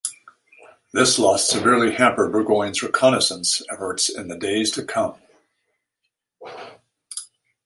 [0.93, 5.19] This loss severely hampered Burgoyne's reconnaissance efforts in the days to come.